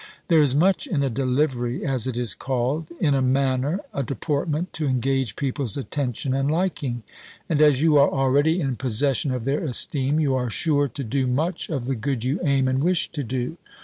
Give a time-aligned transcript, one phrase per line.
[0.29, 4.73] There is much in a delivery, as it is called, in a manner, a deportment,
[4.73, 7.03] to engage people's attention and liking;
[7.47, 11.27] and as you are already in possession of their esteem, you are sure to do
[11.27, 13.57] much of the good you aim and wish to do.